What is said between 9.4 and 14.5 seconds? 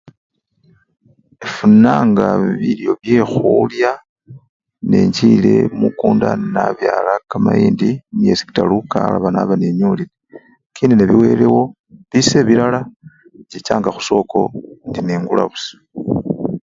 nenyolile, lakini nebiwelewo, bise bilala, inchichanga khusoko